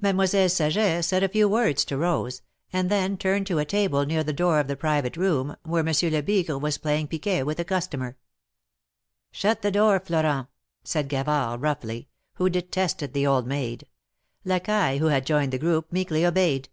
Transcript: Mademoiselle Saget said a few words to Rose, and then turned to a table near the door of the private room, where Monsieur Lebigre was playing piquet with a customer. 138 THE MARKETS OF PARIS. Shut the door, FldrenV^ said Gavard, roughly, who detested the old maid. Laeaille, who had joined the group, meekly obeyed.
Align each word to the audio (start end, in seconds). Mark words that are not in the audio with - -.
Mademoiselle 0.00 0.48
Saget 0.48 1.04
said 1.04 1.24
a 1.24 1.28
few 1.28 1.48
words 1.48 1.84
to 1.84 1.96
Rose, 1.96 2.40
and 2.72 2.88
then 2.88 3.16
turned 3.16 3.48
to 3.48 3.58
a 3.58 3.64
table 3.64 4.06
near 4.06 4.22
the 4.22 4.32
door 4.32 4.60
of 4.60 4.68
the 4.68 4.76
private 4.76 5.16
room, 5.16 5.56
where 5.64 5.82
Monsieur 5.82 6.08
Lebigre 6.08 6.56
was 6.60 6.78
playing 6.78 7.08
piquet 7.08 7.42
with 7.42 7.58
a 7.58 7.64
customer. 7.64 8.16
138 9.32 9.62
THE 9.72 9.80
MARKETS 9.80 9.80
OF 9.80 9.82
PARIS. 9.82 10.22
Shut 10.22 10.22
the 10.22 10.24
door, 10.30 10.34
FldrenV^ 10.44 10.48
said 10.84 11.08
Gavard, 11.08 11.62
roughly, 11.62 12.08
who 12.34 12.48
detested 12.48 13.12
the 13.12 13.26
old 13.26 13.48
maid. 13.48 13.88
Laeaille, 14.44 15.00
who 15.00 15.06
had 15.06 15.26
joined 15.26 15.52
the 15.52 15.58
group, 15.58 15.90
meekly 15.90 16.24
obeyed. 16.24 16.68